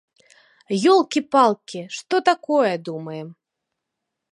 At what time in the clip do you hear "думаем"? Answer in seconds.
2.91-3.27